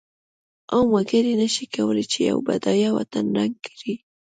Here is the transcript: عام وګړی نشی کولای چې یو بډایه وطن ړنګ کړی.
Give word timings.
عام 0.71 0.87
وګړی 0.93 1.33
نشی 1.41 1.65
کولای 1.75 2.05
چې 2.11 2.17
یو 2.29 2.37
بډایه 2.47 2.89
وطن 2.97 3.25
ړنګ 3.37 3.55
کړی. 3.65 3.93